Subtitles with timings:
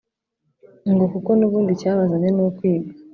[0.93, 2.91] ngo kuko n’ubundi icyabazanye ni ukwiga